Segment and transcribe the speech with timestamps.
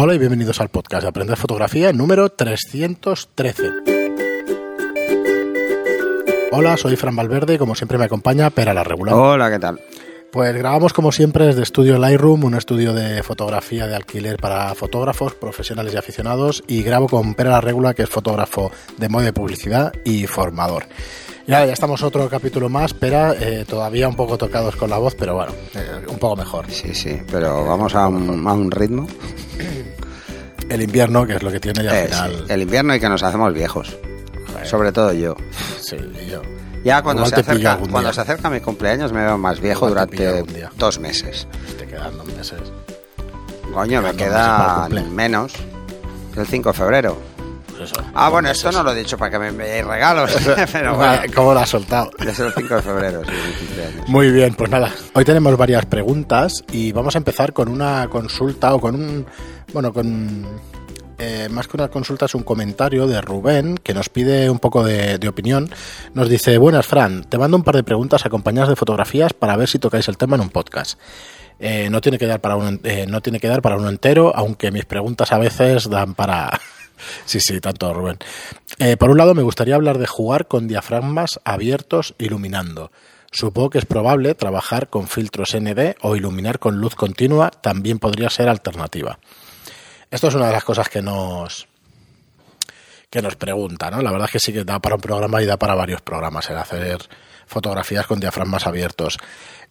[0.00, 3.64] Hola y bienvenidos al podcast de Aprender Fotografía número 313.
[6.52, 9.16] Hola, soy Fran Valverde y como siempre me acompaña Pera la Regular.
[9.16, 9.80] Hola, ¿qué tal?
[10.30, 15.34] Pues grabamos como siempre desde Estudio Lightroom, un estudio de fotografía de alquiler para fotógrafos,
[15.34, 19.32] profesionales y aficionados, y grabo con Pera la Regula, que es fotógrafo de moda de
[19.32, 20.84] publicidad y formador.
[21.48, 25.14] Ya, ya estamos otro capítulo más, Pera, eh, todavía un poco tocados con la voz,
[25.14, 26.70] pero bueno, eh, un poco mejor.
[26.70, 29.08] Sí, sí, pero vamos a un, a un ritmo.
[30.68, 32.32] El invierno, que es lo que tiene ya al Eh, final.
[32.46, 33.96] sí, El invierno y que nos hacemos viejos.
[34.64, 35.36] Sobre todo yo.
[35.80, 36.42] Sí, y yo.
[36.84, 40.06] Ya cuando, Igual se acerca, cuando se acerca mi cumpleaños me veo más viejo Igual
[40.10, 40.44] durante
[40.76, 41.46] dos meses.
[41.78, 42.60] Te quedan dos meses.
[43.72, 45.54] Coño, me queda menos.
[46.36, 47.16] El 5 de febrero.
[47.78, 48.02] Pues eso.
[48.12, 48.64] Ah, bueno, meses.
[48.64, 50.36] esto no lo he dicho para que me enviéis regalos.
[50.72, 52.10] pero bueno, ¿Cómo lo has soltado?
[52.18, 54.08] es el 5 de febrero, sí, cumpleaños.
[54.08, 58.74] Muy bien, pues nada, hoy tenemos varias preguntas y vamos a empezar con una consulta
[58.74, 59.26] o con un,
[59.72, 60.44] bueno, con
[61.18, 64.82] eh, más que una consulta es un comentario de Rubén que nos pide un poco
[64.84, 65.70] de, de opinión.
[66.14, 69.68] Nos dice, buenas Fran, te mando un par de preguntas acompañadas de fotografías para ver
[69.68, 70.98] si tocáis el tema en un podcast.
[71.60, 74.32] Eh, no tiene que dar para un eh, no tiene que dar para uno entero,
[74.34, 76.60] aunque mis preguntas a veces dan para
[77.24, 78.18] sí sí tanto Rubén.
[78.78, 82.90] Eh, por un lado me gustaría hablar de jugar con diafragmas abiertos iluminando.
[83.30, 88.30] Supongo que es probable trabajar con filtros ND o iluminar con luz continua también podría
[88.30, 89.18] ser alternativa.
[90.10, 91.68] Esto es una de las cosas que nos
[93.10, 94.02] que nos pregunta, ¿no?
[94.02, 96.48] La verdad es que sí que da para un programa y da para varios programas
[96.50, 96.98] el hacer
[97.46, 99.18] fotografías con diafragmas abiertos.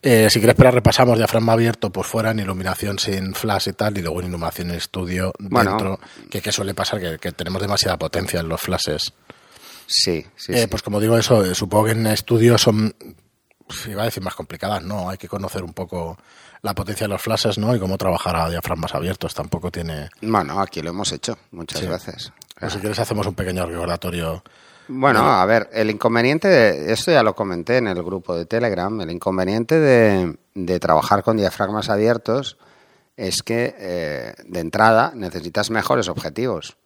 [0.02, 3.98] Eh, si quieres, pero repasamos diafragma abierto por fuera en iluminación sin flash y tal,
[3.98, 5.72] y luego en iluminación en estudio Bueno.
[5.72, 9.14] dentro, que, que suele pasar que, que tenemos demasiada potencia en los flashes.
[9.88, 10.68] Sí, sí, Eh, sí.
[10.68, 12.94] Pues como digo eso, eh, supongo que en estudio son,
[13.66, 16.18] pues, iba a decir más complicadas, no, hay que conocer un poco
[16.62, 17.76] la potencia de los flashes, ¿no?
[17.76, 20.10] Y cómo trabajar a diafragmas abiertos, tampoco tiene...
[20.22, 21.88] Bueno, aquí lo hemos hecho muchas Sí.
[21.88, 22.34] veces.
[22.60, 24.44] Pues si quieres hacemos un pequeño recordatorio.
[24.90, 29.00] Bueno, a ver, el inconveniente, de- esto ya lo comenté en el grupo de Telegram,
[29.02, 32.58] el inconveniente de, de trabajar con diafragmas abiertos
[33.18, 36.78] es que eh, de entrada necesitas mejores objetivos.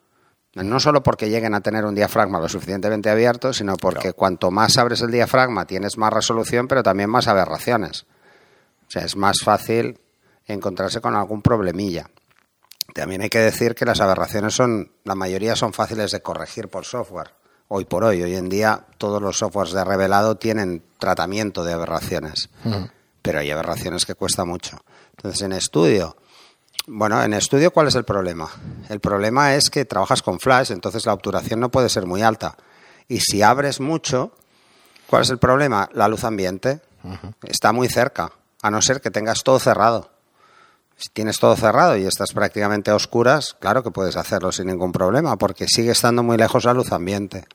[0.54, 4.16] No solo porque lleguen a tener un diafragma lo suficientemente abierto, sino porque Claro.
[4.18, 8.06] cuanto más abres el diafragma tienes más resolución, pero también más aberraciones.
[8.88, 10.00] O sea, es más fácil
[10.46, 12.10] encontrarse con algún problemilla.
[12.94, 16.84] También hay que decir que las aberraciones son, la mayoría son fáciles de corregir por
[16.84, 17.32] software.
[17.74, 22.50] Hoy por hoy, hoy en día, todos los softwares de revelado tienen tratamiento de aberraciones.
[23.22, 24.84] Pero hay aberraciones que cuesta mucho.
[25.16, 26.18] Entonces, en estudio,
[26.88, 28.50] bueno, en estudio, ¿cuál es el problema?
[28.90, 32.58] El problema es que trabajas con flash, entonces la obturación no puede ser muy alta.
[33.08, 34.34] Y si abres mucho,
[35.08, 35.90] ¿cuál es el problema?
[35.94, 36.82] La luz ambiente
[37.44, 40.12] está muy cerca, a no ser que tengas todo cerrado.
[41.02, 44.92] Si tienes todo cerrado y estás prácticamente a oscuras, claro que puedes hacerlo sin ningún
[44.92, 47.46] problema, porque sigue estando muy lejos la luz ambiente.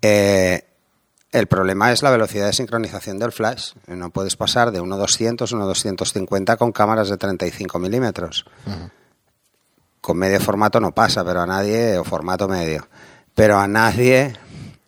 [0.00, 0.64] Eh,
[1.32, 3.74] el problema es la velocidad de sincronización del flash.
[3.88, 8.46] No puedes pasar de 1.200 a 1.250 con cámaras de 35 milímetros.
[10.00, 12.88] Con medio formato no pasa, pero a nadie, o formato medio,
[13.34, 14.32] pero a nadie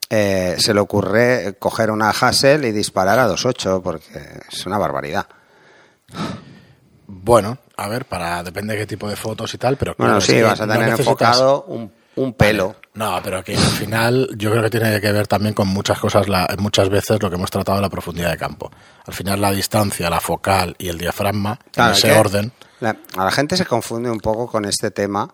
[0.09, 5.27] eh, se le ocurre coger una Hassel y disparar a 2.8, porque es una barbaridad.
[7.07, 10.21] Bueno, a ver, para depende de qué tipo de fotos y tal, pero Bueno, claro,
[10.27, 12.77] sí, es que vas a tener enfocado un, un pelo.
[12.95, 16.29] No, pero que al final yo creo que tiene que ver también con muchas cosas,
[16.29, 18.71] la- muchas veces lo que hemos tratado de la profundidad de campo.
[19.07, 22.53] Al final la distancia, la focal y el diafragma, Claro, en es ese orden.
[22.81, 25.29] la- a la gente se confunde un poco con este tema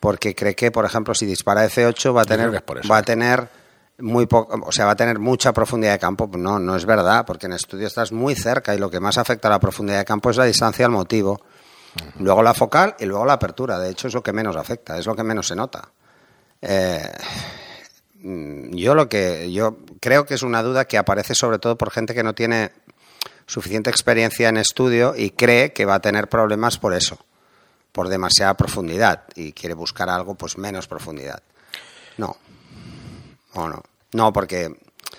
[0.00, 2.50] porque cree que, por ejemplo, si dispara F8 va a tener,
[2.90, 3.48] va a tener
[4.02, 6.28] muy poco, o sea, va a tener mucha profundidad de campo.
[6.36, 9.48] No, no es verdad, porque en estudio estás muy cerca y lo que más afecta
[9.48, 11.40] a la profundidad de campo es la distancia al motivo.
[12.18, 13.78] Luego la focal y luego la apertura.
[13.78, 15.88] De hecho, es lo que menos afecta, es lo que menos se nota.
[16.60, 17.10] Eh,
[18.22, 22.14] yo lo que yo creo que es una duda que aparece sobre todo por gente
[22.14, 22.72] que no tiene
[23.46, 27.18] suficiente experiencia en estudio y cree que va a tener problemas por eso,
[27.90, 31.42] por demasiada profundidad y quiere buscar algo pues menos profundidad.
[32.16, 32.36] No,
[33.54, 33.82] o no,
[34.12, 34.74] no porque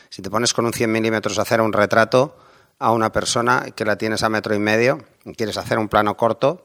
[0.09, 2.37] si te pones con un 100 milímetros a hacer un retrato
[2.79, 6.15] a una persona que la tienes a metro y medio y quieres hacer un plano
[6.17, 6.63] corto,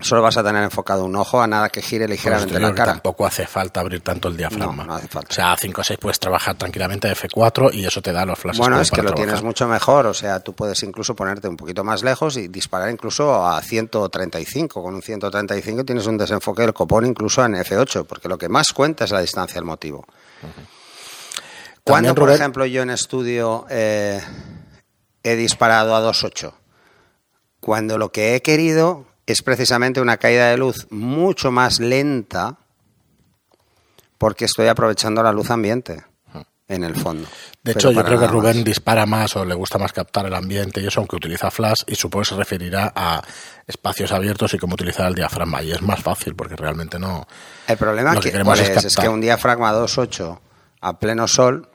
[0.00, 2.92] solo vas a tener enfocado un ojo a nada que gire Pues ligeramente la cara.
[2.92, 4.84] tampoco hace falta abrir tanto el diafragma.
[4.84, 5.28] No, no hace falta.
[5.30, 8.38] O sea, a 5 o 6 puedes trabajar tranquilamente F4 y eso te da los
[8.38, 11.56] flashes Bueno, es que lo tienes mucho mejor, o sea, tú puedes incluso ponerte un
[11.56, 14.82] poquito más lejos y disparar incluso a 135.
[14.82, 18.72] Con un 135 tienes un desenfoque del copón incluso en F8, porque lo que más
[18.72, 20.04] cuenta es la distancia del motivo.
[21.84, 24.20] Cuando, por ejemplo, yo en estudio eh,
[25.22, 26.52] he disparado a 2.8,
[27.60, 32.58] cuando lo que he querido es precisamente una caída de luz mucho más lenta
[34.18, 36.04] porque estoy aprovechando la luz ambiente
[36.68, 37.26] en el fondo.
[37.62, 40.80] De hecho, yo creo que Rubén dispara más o le gusta más captar el ambiente
[40.80, 43.22] y eso, aunque utiliza flash, y supongo que se referirá a
[43.66, 45.62] espacios abiertos y cómo utilizar el diafragma.
[45.62, 47.26] Y es más fácil porque realmente no.
[47.66, 50.38] El problema que, es, es, que un diafragma 2.8
[50.80, 51.68] a pleno sol.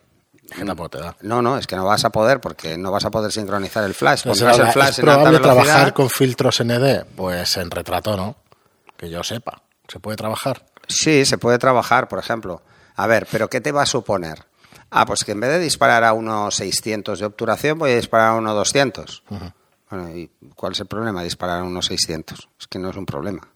[1.22, 3.96] No, no, es que no vas a poder porque no vas a poder sincronizar el
[3.96, 4.24] flash.
[4.24, 7.06] Pues el flash ¿Es probable trabajar con filtros ND?
[7.16, 8.36] Pues en retrato no,
[8.96, 9.64] que yo sepa.
[9.88, 10.66] ¿Se puede trabajar?
[10.88, 12.62] Sí, se puede trabajar, por ejemplo.
[12.96, 14.46] A ver, pero ¿qué te va a suponer?
[14.92, 18.30] Ah, pues que en vez de disparar a unos 600 de obturación, voy a disparar
[18.30, 19.24] a unos 200.
[19.90, 22.50] Bueno, ¿y cuál es el problema de disparar a unos 600?
[22.60, 23.48] Es que no es un problema.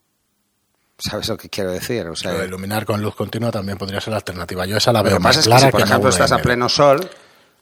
[1.00, 2.06] ¿Sabes lo que quiero decir?
[2.08, 4.66] O sea, iluminar con luz continua también podría ser la alternativa.
[4.66, 5.68] Yo esa la veo más clara.
[5.68, 7.10] si, por ejemplo, estás a pleno sol,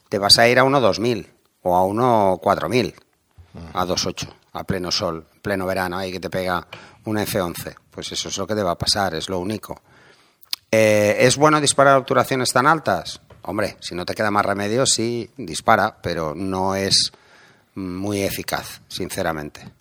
[0.10, 1.32] te vas a ir a uno 2000
[1.62, 2.96] o a uno 4000,
[3.74, 6.66] a 2.8, a pleno sol, pleno verano, ahí que te pega
[7.06, 7.76] un F11.
[7.92, 9.82] Pues eso es lo que te va a pasar, es lo único.
[10.72, 13.22] Eh, ¿Es bueno disparar obturaciones tan altas?
[13.44, 17.14] Hombre, si no te queda más remedio, sí, dispara, pero no es
[17.76, 19.77] muy eficaz, sinceramente.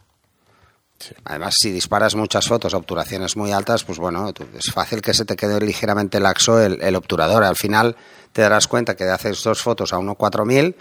[1.24, 5.24] Además, si disparas muchas fotos a obturaciones muy altas, pues bueno, es fácil que se
[5.24, 7.44] te quede ligeramente laxo el, obturador.
[7.44, 7.96] Al final
[8.32, 10.74] te darás cuenta que haces dos fotos a 1.4000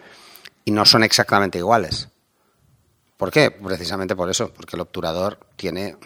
[0.66, 2.08] y no son exactamente iguales.
[3.18, 3.52] ¿Por qué?
[3.52, 5.98] Precisamente por eso, porque el obturador tiene,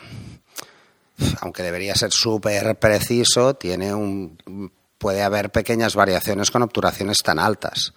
[1.41, 7.93] aunque debería ser súper preciso, tiene un puede haber pequeñas variaciones con obturaciones tan altas.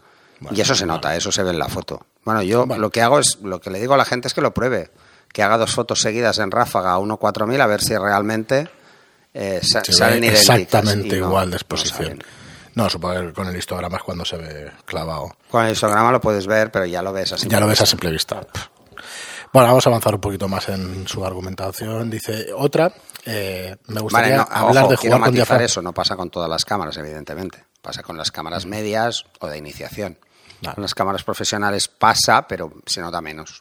[0.51, 2.07] y eso se nota, eso se ve en la foto.
[2.25, 4.41] Bueno, yo lo que hago es, lo que le digo a la gente es que
[4.41, 4.91] lo pruebe,
[5.33, 8.69] que haga dos fotos seguidas en ráfaga a 1.4000 a ver si realmente
[9.35, 12.23] eh, salen Exactamente igual de exposición.
[12.75, 15.37] No, supongo que con el histograma es cuando se ve clavado.
[15.51, 17.49] Con el histograma lo puedes ver, pero ya lo ves así.
[17.49, 18.41] Ya lo ves a simple vista.
[19.53, 22.09] Bueno, vamos a avanzar un poquito más en su argumentación.
[22.09, 22.91] Dice otra,
[23.27, 25.67] eh, me gustaría hablar de jugar con diafragma.
[25.67, 27.63] eso, no pasa con todas las cámaras, evidentemente.
[27.83, 30.19] Pasa con las cámaras medias o de iniciación.
[30.75, 33.61] Con las cámaras profesionales pasa, pero se nota menos.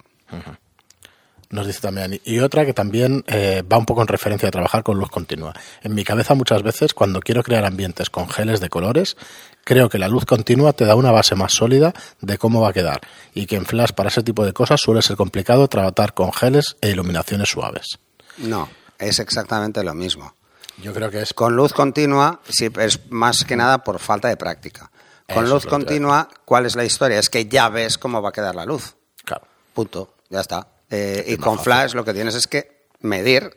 [1.51, 2.19] Nos dice también.
[2.23, 5.53] Y otra que también eh, va un poco en referencia a trabajar con luz continua.
[5.83, 9.17] En mi cabeza muchas veces cuando quiero crear ambientes con geles de colores,
[9.65, 12.73] creo que la luz continua te da una base más sólida de cómo va a
[12.73, 13.01] quedar
[13.33, 16.77] y que en Flash para ese tipo de cosas suele ser complicado tratar con geles
[16.79, 17.99] e iluminaciones suaves.
[18.37, 20.33] No, es exactamente lo mismo.
[20.81, 21.33] Yo creo que es...
[21.33, 24.89] Con luz continua, sí, es más que nada por falta de práctica.
[25.33, 27.19] Con luz continua, ¿cuál es la historia?
[27.19, 28.95] Es que ya ves cómo va a quedar la luz.
[29.23, 29.45] Claro.
[29.73, 30.67] Punto, ya está.
[30.91, 33.55] Eh, y con flash lo que tienes es que medir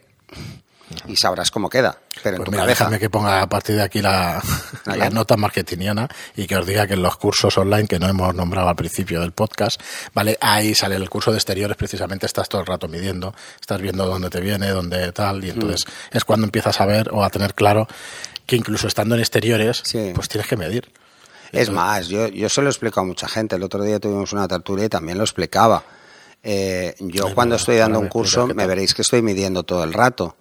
[1.06, 1.98] y sabrás cómo queda.
[2.22, 4.42] Pero pues mira, déjame que ponga a partir de aquí la,
[4.86, 8.34] la nota marketingiana y que os diga que en los cursos online que no hemos
[8.34, 9.81] nombrado al principio del podcast,
[10.14, 10.38] ¿vale?
[10.40, 14.31] Ahí sale el curso de exteriores, precisamente estás todo el rato midiendo, estás viendo dónde
[14.31, 16.16] te viene, dónde tal, y entonces mm.
[16.16, 17.88] es cuando empiezas a ver o a tener claro
[18.46, 19.82] que incluso estando en exteriores,
[20.14, 20.92] pues tienes que medir.
[21.50, 23.54] Es más, yo, yo se lo explico a mucha gente.
[23.56, 25.84] El otro día tuvimos una tertulia y también lo explicaba.
[26.46, 30.37] Eh, yo cuando estoy dando un curso me veréis que estoy midiendo todo el rato.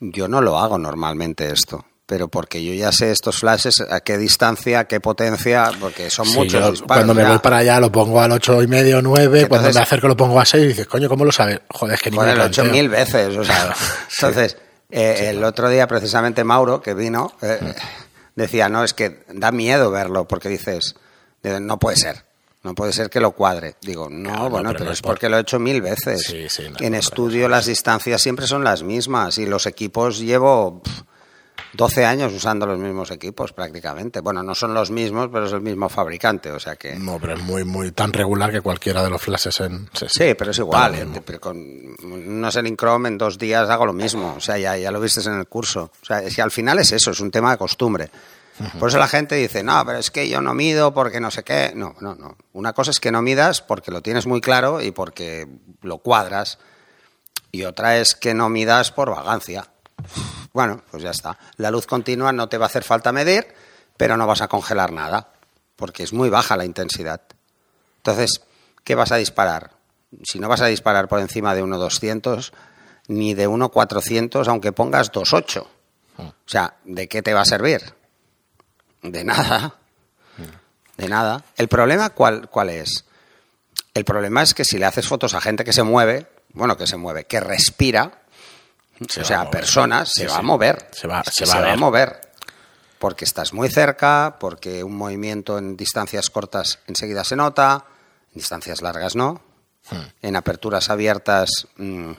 [0.00, 4.18] Yo no lo hago normalmente esto, pero porque yo ya sé estos flashes a qué
[4.18, 8.32] distancia, a qué potencia, porque son muchos Cuando me voy para allá lo pongo al
[8.32, 11.24] ocho y medio, nueve, cuando me acerco lo pongo a 6 y dices, coño, ¿cómo
[11.24, 11.60] lo sabes?
[11.70, 13.72] Joder, es que ni Joder, lo mil veces, o sea.
[14.18, 14.56] Entonces,
[14.90, 17.70] eh, el otro día precisamente Mauro, que vino, eh, mm.
[18.34, 20.96] decía, no, es que da miedo verlo, porque dices,
[21.42, 22.25] no puede ser.
[22.66, 23.76] No puede ser que lo cuadre.
[23.80, 26.34] Digo, no, bueno, pero, es porque lo he hecho mil veces.
[26.80, 30.82] en estudio las distancias siempre son las mismas y los equipos llevo
[31.74, 34.18] 12 años usando los mismos equipos prácticamente.
[34.18, 36.96] Bueno, no son los mismos, pero es el mismo fabricante, o sea que...
[36.96, 39.88] No, pero es muy, muy tan regular que cualquiera de los flashes en...
[39.94, 40.96] Sí, pero es igual.
[40.96, 44.34] Eh, con no sé, en Chrome en dos días hago lo mismo.
[44.36, 45.92] O sea, ya, ya lo viste en el curso.
[46.02, 48.10] O sea, si al final es eso, es un tema de costumbre.
[48.78, 51.42] Por eso la gente dice, no, pero es que yo no mido porque no sé
[51.44, 51.72] qué.
[51.74, 52.36] No, no, no.
[52.52, 55.46] Una cosa es que no midas porque lo tienes muy claro y porque
[55.82, 56.58] lo cuadras.
[57.52, 59.68] Y otra es que no midas por vagancia.
[60.52, 61.38] Bueno, pues ya está.
[61.56, 63.46] La luz continua no te va a hacer falta medir,
[63.96, 65.28] pero no vas a congelar nada,
[65.76, 67.20] porque es muy baja la intensidad.
[67.98, 68.40] Entonces,
[68.84, 69.72] ¿qué vas a disparar?
[70.24, 72.52] Si no vas a disparar por encima de 1.200
[73.08, 75.66] ni de 1.400, aunque pongas 2.8.
[76.18, 77.82] O sea, ¿de qué te va a servir?
[79.02, 79.74] De nada.
[80.96, 81.44] De nada.
[81.56, 83.04] El problema, ¿cuál, ¿cuál es?
[83.94, 86.86] El problema es que si le haces fotos a gente que se mueve, bueno, que
[86.86, 88.22] se mueve, que respira,
[89.00, 90.88] o sea, personas, se va a mover.
[90.92, 92.20] Se va, se va, a, mover.
[92.98, 97.84] Porque estás muy cerca, porque un movimiento en distancias cortas enseguida se nota,
[98.32, 99.42] en distancias largas no.
[99.90, 100.00] Hmm.
[100.22, 102.12] En aperturas abiertas mm,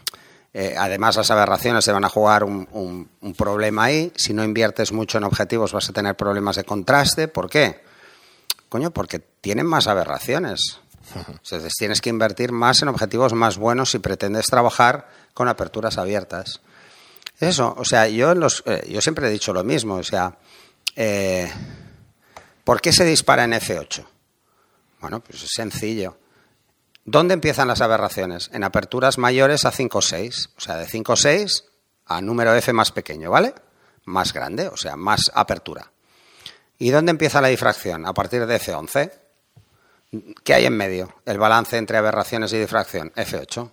[0.59, 4.11] Eh, además, las aberraciones se van a jugar un, un- un problema ahí.
[4.15, 7.27] Si no inviertes mucho en objetivos, vas a tener problemas de contraste.
[7.27, 7.83] ¿Por qué?
[8.67, 10.79] Coño, porque tienen más aberraciones.
[11.27, 16.59] Entonces tienes que invertir más en objetivos más buenos si pretendes trabajar con aperturas abiertas.
[17.39, 19.93] Eso, o sea, yo, en los, eh, yo siempre he dicho lo mismo.
[19.97, 20.39] O sea,
[20.95, 21.51] eh,
[22.63, 24.03] ¿por qué se dispara en F8?
[25.01, 26.17] Bueno, pues es sencillo.
[27.07, 28.49] ¿Dónde empiezan las aberraciones?
[28.51, 30.49] En aperturas mayores a 5 o 6.
[30.57, 31.63] O sea, de 5 o 6
[32.05, 33.55] a número F más pequeño, ¿vale?
[34.03, 35.89] Más grande, o sea, más apertura.
[36.77, 38.05] ¿Y dónde empieza la difracción?
[38.05, 39.11] A partir de F11.
[40.43, 41.15] ¿Qué hay en medio?
[41.25, 43.13] El balance entre aberraciones y difracción.
[43.15, 43.71] F8.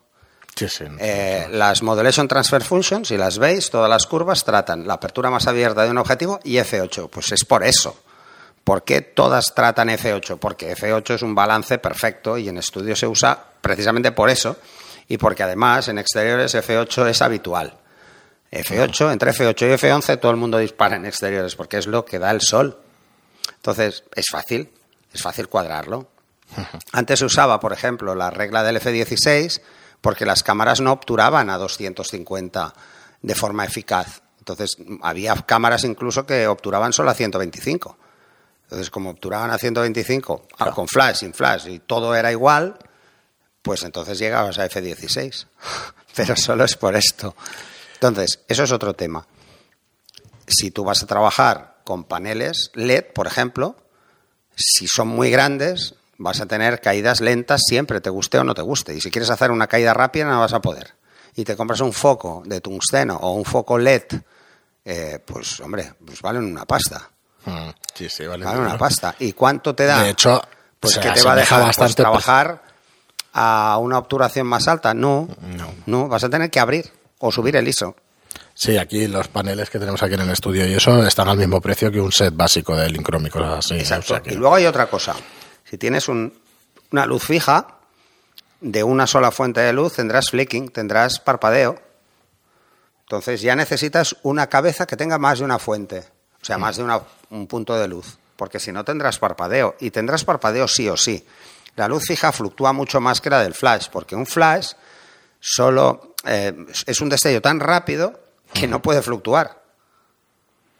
[0.55, 0.85] Sí, sí.
[1.01, 5.49] Eh, las Modulation Transfer Functions, si las veis, todas las curvas tratan la apertura más
[5.49, 7.11] abierta de un objetivo y F8.
[7.11, 7.99] Pues es por eso.
[8.65, 10.39] ¿Por qué todas tratan F8?
[10.39, 14.57] Porque F8 es un balance perfecto y en estudio se usa precisamente por eso
[15.07, 17.75] y porque además en exteriores F8 es habitual.
[18.51, 22.19] F8, entre F8 y F11 todo el mundo dispara en exteriores porque es lo que
[22.19, 22.79] da el sol.
[23.57, 24.71] Entonces es fácil,
[25.13, 26.09] es fácil cuadrarlo.
[26.93, 29.61] Antes se usaba, por ejemplo, la regla del F16
[30.01, 32.75] porque las cámaras no obturaban a 250
[33.21, 34.23] de forma eficaz.
[34.39, 37.99] Entonces había cámaras incluso que obturaban solo a 125.
[38.65, 42.79] Entonces, como obturaban a 125 ah, con flash, sin flash y todo era igual,
[43.63, 45.47] pues entonces llegabas a F16.
[46.17, 47.35] Pero solo es por esto.
[47.95, 49.27] Entonces, eso es otro tema.
[50.47, 53.77] Si tú vas a trabajar con paneles LED, por ejemplo,
[54.57, 58.63] si son muy grandes, vas a tener caídas lentas siempre, te guste o no te
[58.63, 58.95] guste.
[58.95, 60.95] Y si quieres hacer una caída rápida, no vas a poder.
[61.37, 64.05] Y te compras un foco de tungsteno o un foco LED,
[64.85, 67.11] eh, pues hombre, pues valen una pasta.
[67.47, 68.45] Mm, Sí, sí, vale.
[68.45, 69.15] Vale una pasta.
[69.21, 70.03] ¿Y cuánto te da?
[70.03, 70.43] De hecho,
[70.81, 72.63] pues que te va a dejar pues, bastante, pues- trabajar
[73.33, 74.95] a una obturación más alta.
[74.95, 75.73] No, No.
[75.87, 77.95] no, vas a tener que abrir o subir el ISO.
[78.53, 81.61] Sí, aquí los paneles que tenemos aquí en el estudio y eso están al mismo
[81.61, 83.75] precio que un set básico de lincrómicos así.
[83.75, 84.15] Exacto.
[84.15, 85.15] o sea que- Y luego hay otra cosa.
[85.65, 86.33] Si tienes un-
[86.93, 87.79] una luz fija
[88.61, 91.81] de una sola fuente de luz, tendrás flicking, tendrás parpadeo.
[93.03, 96.05] Entonces ya necesitas una cabeza que tenga más de una fuente,
[96.45, 99.77] o sea, más de una- un punto de luz, porque si no tendrás parpadeo.
[99.81, 101.25] Y tendrás parpadeo sí o sí.
[101.77, 104.73] La luz fija fluctúa mucho más que la del flash, porque un flash
[105.41, 106.55] solo eh,
[106.87, 108.21] es un destello tan rápido
[108.53, 109.63] que no puede fluctuar.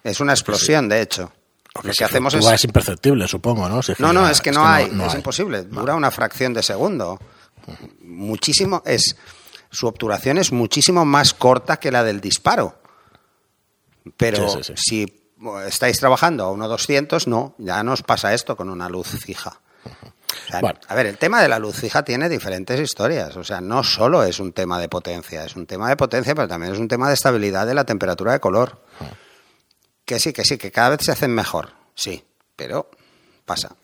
[0.03, 1.33] Es una explosión, de hecho.
[1.73, 3.83] Porque Lo si que hacemos es es imperceptible, supongo, ¿no?
[3.83, 5.17] Si no, no, es que no hay, es hay.
[5.17, 5.63] imposible.
[5.65, 7.19] Dura una fracción de segundo.
[8.03, 9.17] Muchísimo, es
[9.71, 12.79] su obturación es muchísimo más corta que la del disparo.
[14.17, 14.83] Pero Sí, sí, sí.
[15.07, 15.24] si
[15.67, 19.61] estáis trabajando a 1.200, no, ya no os pasa esto con una luz fija.
[19.85, 20.79] O sea, Bueno.
[20.89, 23.37] A ver, el tema de la luz fija tiene diferentes historias.
[23.37, 26.49] O sea, no solo es un tema de potencia, es un tema de potencia, pero
[26.49, 28.83] también es un tema de estabilidad de la temperatura de color.
[30.05, 31.73] Que sí, que sí, que cada vez se hacen mejor.
[31.95, 32.25] Sí,
[32.57, 32.91] pero
[33.45, 33.77] pasa.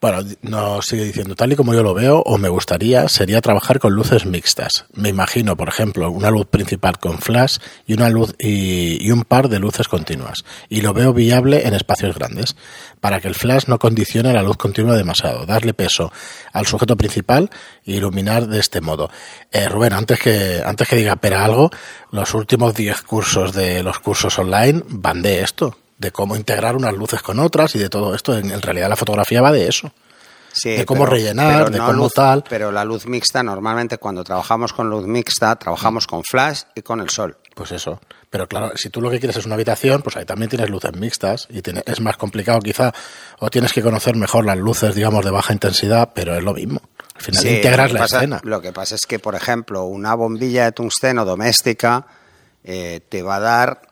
[0.00, 3.80] Bueno, nos sigue diciendo, tal y como yo lo veo, o me gustaría, sería trabajar
[3.80, 4.84] con luces mixtas.
[4.94, 9.48] Me imagino, por ejemplo, una luz principal con flash y una luz y, un par
[9.48, 10.44] de luces continuas.
[10.68, 12.54] Y lo veo viable en espacios grandes,
[13.00, 15.46] para que el flash no condicione la luz continua demasiado.
[15.46, 16.12] Darle peso
[16.52, 17.50] al sujeto principal
[17.84, 19.10] e iluminar de este modo.
[19.50, 21.70] Eh, Rubén, antes que, antes que diga pero algo,
[22.12, 26.94] los últimos 10 cursos de los cursos online van de esto de cómo integrar unas
[26.94, 28.36] luces con otras y de todo esto.
[28.36, 29.92] En, en realidad la fotografía va de eso.
[30.52, 32.42] Sí, de cómo rellenar, de cómo luz, tal.
[32.48, 37.00] Pero la luz mixta, normalmente cuando trabajamos con luz mixta, trabajamos con flash y con
[37.00, 37.36] el sol.
[37.54, 38.00] Pues eso.
[38.30, 40.92] Pero claro, si tú lo que quieres es una habitación, pues ahí también tienes luces
[40.96, 42.92] mixtas y tiene- es más complicado quizá,
[43.38, 46.80] o tienes que conocer mejor las luces, digamos, de baja intensidad, pero es lo mismo.
[47.14, 48.40] Al final Sí, integras la pasa- escena.
[48.42, 52.06] Lo que pasa es que, por ejemplo, una bombilla de tungsteno doméstica
[52.64, 53.82] eh, te va a dar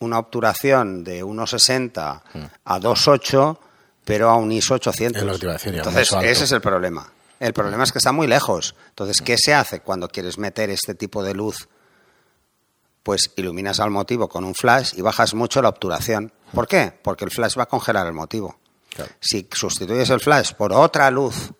[0.00, 2.22] una obturación de 1,60
[2.64, 3.58] a 2,8,
[4.04, 5.22] pero a un ISO 800.
[5.22, 5.24] Mm.
[5.24, 7.10] Es lo que te iba a decir, y a un Entonces, ese es el problema.
[7.38, 8.74] El problema es que está muy lejos.
[8.88, 11.68] Entonces, ¿qué se hace cuando quieres meter este tipo de luz?
[13.02, 16.32] Pues iluminas al motivo con un flash y bajas mucho la obturación.
[16.52, 16.92] ¿Por qué?
[17.02, 18.58] Porque el flash va a congelar el motivo.
[18.90, 19.12] Claro.
[19.20, 21.52] Si sustituyes el flash por otra luz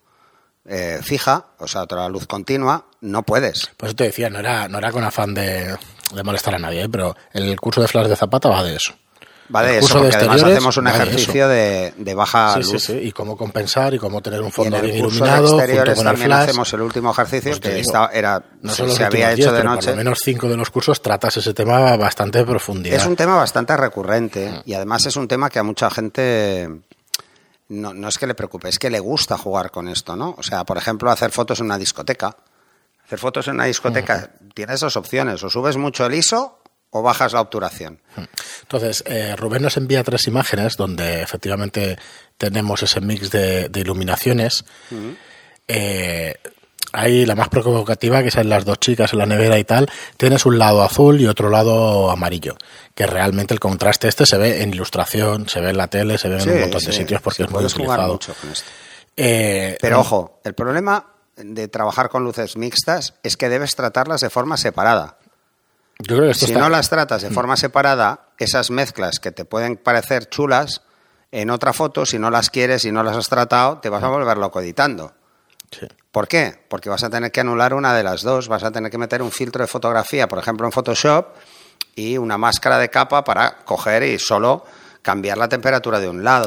[0.64, 3.71] eh, fija, o sea, otra luz continua, no puedes.
[3.76, 5.76] Por eso te decía, no era, no era con afán de,
[6.14, 6.88] de molestar a nadie, ¿eh?
[6.88, 8.94] pero el curso de flash de Zapata va de eso.
[9.54, 12.62] Va de El eso, de porque además hacemos un de ejercicio de, de baja Sí,
[12.64, 12.82] sí, luz.
[12.82, 16.06] sí, y cómo compensar y cómo tener un fondo el bien iluminado junto exteriores con
[16.06, 16.42] el también flash.
[16.48, 19.82] hacemos el último ejercicio Pues que digo, era, No se, había hecho 10, de noche.
[19.86, 22.96] Por lo menos cinco de los cursos tratas ese tema bastante profundidad.
[22.96, 26.68] Es un tema bastante recurrente y además es un tema que a mucha gente
[27.68, 30.34] no, no es que le preocupe, es que le gusta jugar con esto, ¿no?
[30.38, 32.36] O sea, por ejemplo, hacer fotos en una discoteca.
[33.06, 36.58] Hacer fotos en una discoteca, tienes dos opciones, o subes mucho el ISO
[36.90, 38.00] o bajas la obturación.
[38.62, 41.98] Entonces, eh, Rubén nos envía tres imágenes donde efectivamente
[42.38, 44.64] tenemos ese mix de, de iluminaciones.
[45.68, 46.34] Eh,
[46.92, 50.46] hay la más provocativa, que son las dos chicas en la nevera y tal, tienes
[50.46, 52.56] un lado azul y otro lado amarillo,
[52.94, 56.28] que realmente el contraste este se ve en ilustración, se ve en la tele, se
[56.28, 58.12] ve en Sí, un montón de sitios porque sí, es muy utilizado.
[58.14, 58.68] mucho con esto.
[59.16, 61.04] Eh, Pero ojo, el problema
[61.37, 65.19] de trabajar con luces mixtas es que debes tratarlas de forma separada.
[65.99, 69.33] yo creo que esto Si está- no las tratas de forma separada, esas mezclas que
[69.33, 70.83] te pueden parecer chulas,
[71.33, 74.09] en otra foto, si no las quieres y no las has tratado, te vas a
[74.09, 75.14] volver loco editando.
[75.71, 75.87] Sí.
[76.12, 76.62] ¿Por qué?
[76.69, 79.23] Porque vas a tener que anular una de las dos, vas a tener que meter
[79.23, 81.28] un filtro de fotografía, por ejemplo en Photoshop,
[81.95, 84.64] y una máscara de capa para coger y solo
[85.02, 86.47] cambiar la temperatura de un lado.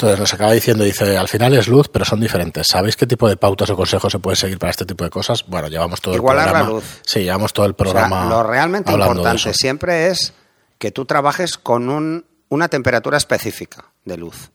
[0.00, 2.66] Entonces nos acaba diciendo, dice, al final es luz, pero son diferentes.
[2.66, 5.44] ¿Sabéis qué tipo de pautas o consejos se puede seguir para este tipo de cosas?
[5.46, 6.74] Bueno, llevamos todo Igualar el la programa.
[6.80, 7.00] luz.
[7.04, 8.24] Sí, llevamos todo el O sea, programa.
[8.24, 10.32] lo realmente importante siempre es
[10.78, 14.50] que tú trabajes con un- una temperatura específica de luz.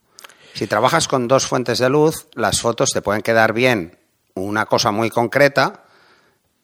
[0.56, 4.00] Si trabajas con dos fuentes de luz, las fotos te pueden quedar bien
[4.34, 5.84] una cosa muy concreta,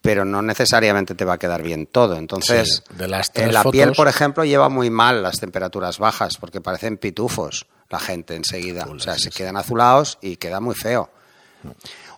[0.01, 2.15] pero no necesariamente te va a quedar bien todo.
[2.15, 5.99] Entonces, Sí, de las en tres la piel, por ejemplo, lleva muy mal las temperaturas
[5.99, 8.85] bajas porque parecen pitufos la gente enseguida.
[8.89, 11.09] o sea, se quedan azulados y queda muy feo.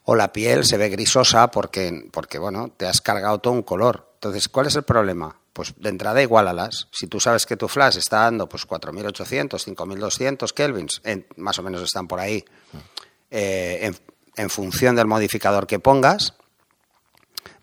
[0.06, 4.12] O la piel se ve grisosa porque, porque, bueno, te has cargado todo un color.
[4.16, 5.36] Entonces, ¿cuál es el problema?
[5.54, 6.88] Pues de entrada igualalas.
[6.92, 11.64] Si tú sabes que tu flash está dando pues 4.800, 5.200 kelvins, en- más o
[11.64, 12.44] menos están por ahí,
[13.32, 13.98] eh, en,
[14.36, 16.34] en función del modificador que pongas,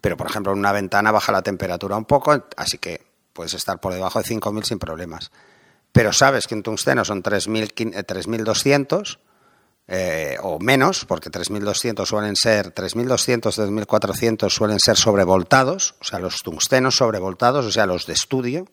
[0.00, 3.80] pero por ejemplo en una ventana baja la temperatura un poco, así que puedes estar
[3.80, 5.30] por debajo de 5.000 sin problemas.
[5.92, 9.18] Pero sabes que en tungsteno son 3.000, eh, 3.200
[9.92, 16.36] eh, o menos, porque 3.200 suelen ser, 3.200, 3.400 suelen ser sobrevoltados, o sea, los
[16.44, 18.68] tungstenos sobrevoltados, o sea, los de estudio.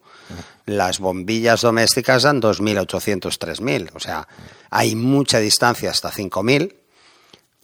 [0.64, 4.28] Las bombillas domésticas dan 2.800, 3.000, o sea,
[4.70, 6.76] hay mucha distancia hasta 5.000.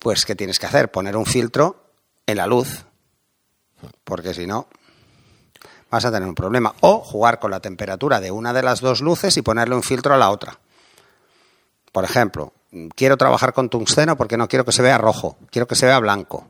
[0.01, 0.91] Pues, ¿qué tienes que hacer?
[0.91, 1.93] Poner un filtro
[2.27, 2.87] en la luz,
[4.03, 4.67] porque si no,
[5.95, 6.75] vas a tener un problema.
[6.81, 10.15] O jugar con la temperatura de una de las dos luces y ponerle un filtro
[10.15, 10.59] a la otra.
[11.93, 12.53] Por ejemplo,
[12.95, 15.99] quiero trabajar con tungsteno porque no quiero que se vea rojo, quiero que se vea
[15.99, 16.47] blanco.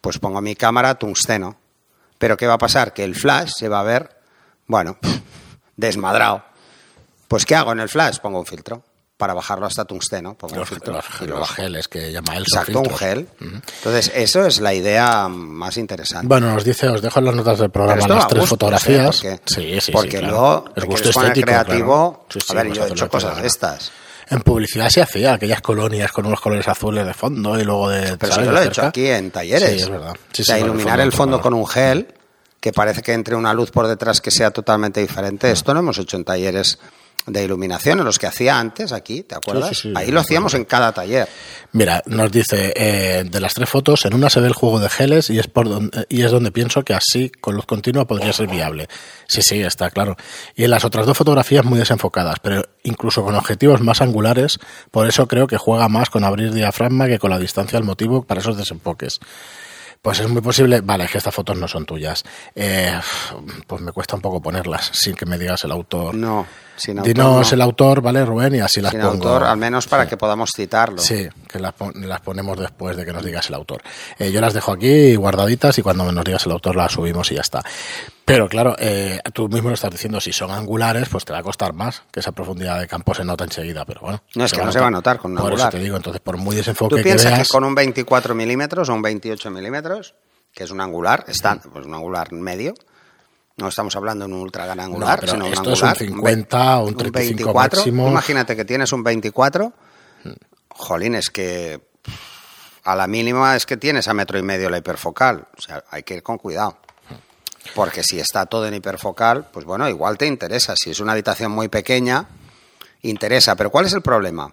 [0.00, 1.56] Pues pongo mi cámara tungsteno.
[2.18, 2.92] Pero ¿qué va a pasar?
[2.92, 4.16] Que el flash se va a ver,
[4.66, 4.96] bueno,
[5.76, 6.44] desmadrado.
[7.28, 8.18] Pues ¿qué hago en el flash?
[8.20, 8.82] Pongo un filtro
[9.16, 10.36] para bajarlo hasta tungsteno.
[10.42, 12.42] Un Los, los- los geles que llama él.
[12.42, 13.28] Exacto, un gel.
[13.40, 16.26] Entonces, eso es la idea más interesante.
[16.26, 19.24] Bueno, nos dice, os dejo en las notas del programa las tres gustos, fotografías.
[19.24, 19.38] ¿eh?
[19.44, 20.32] Porque, sí, sí, porque sí, claro.
[20.34, 22.26] luego Es te gusto estético, creativo.
[22.28, 22.60] claro.
[22.60, 23.92] A ver, yo he hecho cosas de estas.
[24.30, 28.16] En publicidad se hacía aquellas colonias con unos colores azules de fondo y luego de.
[28.16, 28.46] Pero ¿sabes?
[28.46, 29.70] yo lo he hecho aquí en talleres.
[29.70, 30.14] Sí, es verdad.
[30.32, 31.42] Sí, o sea, el iluminar fondo el fondo claro.
[31.42, 32.08] con un gel
[32.58, 35.50] que parece que entre una luz por detrás que sea totalmente diferente.
[35.50, 36.78] Esto lo hemos hecho en talleres
[37.26, 39.70] de iluminación, en los que hacía antes aquí, ¿te acuerdas?
[39.70, 41.28] Sí, sí, sí, Ahí lo hacíamos en cada taller.
[41.72, 44.90] Mira, nos dice, eh, de las tres fotos, en una se ve el juego de
[44.90, 48.32] geles y es, por donde, y es donde pienso que así, con luz continua, podría
[48.32, 48.88] ser viable.
[49.26, 50.16] Sí, sí, está claro.
[50.54, 54.58] Y en las otras dos fotografías muy desenfocadas, pero incluso con objetivos más angulares,
[54.90, 58.24] por eso creo que juega más con abrir diafragma que con la distancia al motivo
[58.24, 59.20] para esos desenfoques.
[60.04, 62.22] Pues es muy posible, vale, es que estas fotos no son tuyas.
[62.54, 62.92] Eh,
[63.66, 66.14] pues me cuesta un poco ponerlas sin que me digas el autor.
[66.14, 67.14] No, sin autor.
[67.14, 67.54] Dinos no.
[67.54, 68.54] el autor, ¿vale, Rubén?
[68.54, 69.14] Y así las Sin pongo.
[69.14, 70.98] autor, al menos para que podamos citarlo.
[70.98, 73.80] Sí, que las, las ponemos después de que nos digas el autor.
[74.18, 77.36] Eh, yo las dejo aquí guardaditas y cuando nos digas el autor las subimos y
[77.36, 77.64] ya está.
[78.24, 81.42] Pero claro, eh, tú mismo lo estás diciendo, si son angulares, pues te va a
[81.42, 84.22] costar más, que esa profundidad de campo se nota enseguida, pero bueno.
[84.34, 85.68] No, es que no se va a notar con un Por angular.
[85.68, 87.48] eso te digo, entonces por muy Tú desenfoque que piensas que veas...
[87.48, 90.14] con un 24 milímetros o un 28 milímetros,
[90.54, 92.72] que es un angular, está, pues un angular medio,
[93.58, 96.34] no estamos hablando de un ultra gran angular, No, sino un esto es un angular.
[96.34, 98.08] 50 o un 35 máximo.
[98.08, 99.72] Imagínate que tienes un 24,
[100.70, 101.80] jolín, es que
[102.84, 106.02] a la mínima es que tienes a metro y medio la hiperfocal, o sea, hay
[106.02, 106.78] que ir con cuidado.
[107.74, 110.74] Porque si está todo en hiperfocal, pues bueno, igual te interesa.
[110.76, 112.26] Si es una habitación muy pequeña,
[113.02, 113.56] interesa.
[113.56, 114.52] Pero ¿cuál es el problema?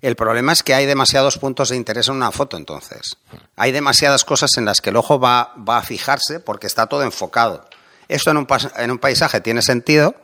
[0.00, 3.16] El problema es que hay demasiados puntos de interés en una foto, entonces.
[3.56, 7.02] Hay demasiadas cosas en las que el ojo va, va a fijarse porque está todo
[7.02, 7.68] enfocado.
[8.08, 10.14] Esto en un, en un paisaje tiene sentido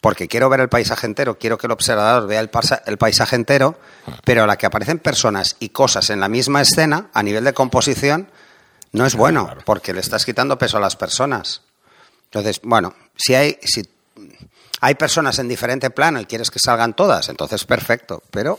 [0.00, 2.50] porque quiero ver el paisaje entero, quiero que el observador vea el,
[2.86, 3.78] el paisaje entero,
[4.24, 7.52] pero a la que aparecen personas y cosas en la misma escena, a nivel de
[7.52, 8.30] composición,
[8.92, 11.62] no es bueno, porque le estás quitando peso a las personas.
[12.24, 13.82] Entonces, bueno, si hay, si
[14.80, 18.58] hay personas en diferente plano y quieres que salgan todas, entonces perfecto, pero,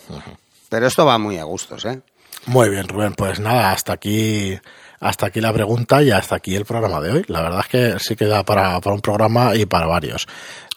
[0.70, 2.02] pero esto va muy a gustos, ¿eh?
[2.46, 4.60] Muy bien, Rubén, pues nada, hasta aquí
[5.00, 7.26] hasta aquí la pregunta y hasta aquí el programa de hoy.
[7.28, 10.28] La verdad es que sí queda para, para un programa y para varios.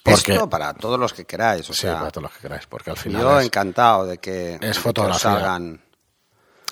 [0.01, 2.65] Porque, Esto para todos los que queráis, o sí, sea, para todos los que queráis,
[2.67, 5.61] porque al final yo es, encantado de que, es de que os fotografía.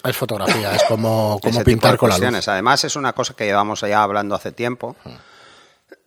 [0.04, 2.22] Es fotografía, es como, como ese pintar con la luz.
[2.22, 2.48] cuestiones.
[2.48, 4.96] Además es una cosa que llevamos ya hablando hace tiempo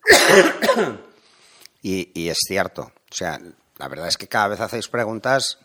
[1.83, 2.83] y, y es cierto.
[2.83, 3.41] O sea,
[3.79, 5.59] la verdad es que cada vez hacéis preguntas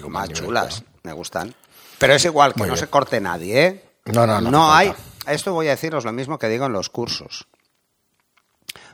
[0.00, 0.92] con más nivel, chulas, claro.
[1.02, 1.54] me gustan.
[1.98, 2.84] Pero es igual, que Muy no bien.
[2.84, 3.84] se corte nadie, ¿eh?
[4.06, 4.94] No, no, no hace hay.
[5.26, 7.46] Esto voy a deciros lo mismo que digo en los cursos.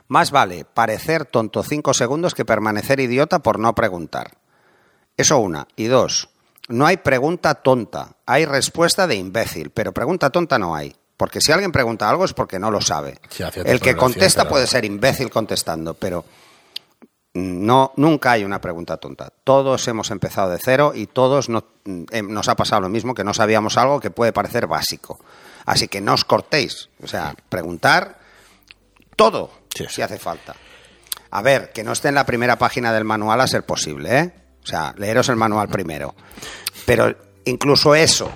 [0.07, 4.37] Más vale parecer tonto cinco segundos que permanecer idiota por no preguntar.
[5.15, 5.67] Eso una.
[5.75, 6.29] Y dos,
[6.67, 10.95] no hay pregunta tonta, hay respuesta de imbécil, pero pregunta tonta no hay.
[11.15, 13.19] Porque si alguien pregunta algo es porque no lo sabe.
[13.29, 16.23] Sí, El que contesta pero- puede ser imbécil contestando, pero
[17.33, 19.31] no, nunca hay una pregunta tonta.
[19.43, 21.65] Todos hemos empezado de cero y todos no-
[22.11, 25.19] eh, nos ha pasado lo mismo, que no sabíamos algo que puede parecer básico.
[25.65, 26.89] Así que no os cortéis.
[27.03, 28.19] O sea, preguntar
[29.15, 29.95] todo, Sí, sí.
[29.95, 30.55] si hace falta.
[31.29, 34.33] A ver, que no esté en la primera página del manual a ser posible, ¿eh?
[34.67, 36.13] O sea, leeros el manual primero.
[36.85, 38.29] Pero incluso eso.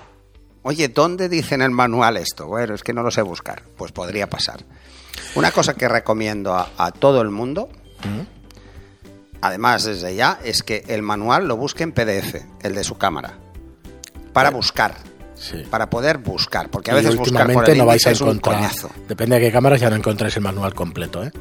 [0.61, 2.47] Oye, ¿dónde dice en el manual esto?
[2.47, 3.63] Bueno, es que no lo sé buscar.
[3.75, 4.63] Pues podría pasar.
[5.35, 7.67] Una cosa que recomiendo a, a todo el mundo,
[9.41, 13.33] además desde ya, es que el manual lo busque en PDF, el de su cámara.
[14.31, 14.95] Para buscar.
[15.35, 15.63] Sí.
[15.69, 16.69] Para poder buscar.
[16.69, 18.89] Porque a Y veces buscar por últimamente el no vais a es un encontrar, coñazo.
[19.09, 21.31] depende de qué cámaras, ya no encontráis el manual completo, ¿eh?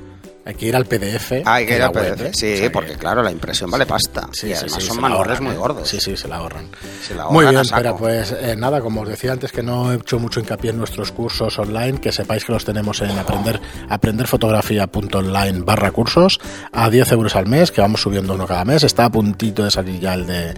[0.45, 1.43] Hay que ir al PDF.
[1.45, 2.31] Ah, hay que ir al PDF.
[2.33, 4.29] Sí, O sea que- porque claro, la impresión vale pasta.
[4.33, 5.59] Sí, y además sí, son manuales muy ¿eh?
[5.59, 5.87] gordos.
[5.89, 6.69] Sí, sí, se la ahorran.
[7.07, 9.93] Se la Muy ahorran bien, pero pues eh, nada, como os decía antes que no
[9.93, 13.61] he hecho mucho hincapié en nuestros cursos online, que sepáis que los tenemos en aprender
[13.89, 16.41] aprenderfotografía.online barra cursos
[16.73, 18.83] a 10 euros al mes, que vamos subiendo uno cada mes.
[18.83, 20.55] Está a puntito de salir ya el de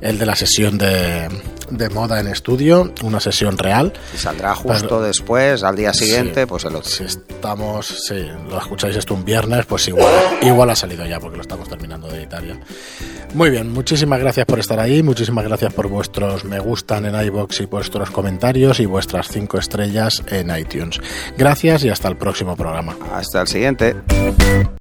[0.00, 1.28] el de la sesión de,
[1.70, 3.92] de moda en estudio, una sesión real.
[4.14, 6.46] Y saldrá justo Pero- después, al día siguiente, Sí.
[6.46, 6.90] pues el otro.
[6.90, 11.36] Si estamos, sí, lo escucháis esto un viernes, pues igual, igual ha salido ya porque
[11.36, 12.58] lo estamos terminando de editar ya.
[13.34, 17.60] Muy bien, muchísimas gracias por estar ahí, muchísimas gracias por vuestros me gustan en iBox
[17.60, 21.00] y vuestros comentarios y vuestras cinco estrellas en iTunes.
[21.36, 22.96] Gracias y hasta el próximo programa.
[23.12, 23.96] Hasta el siguiente.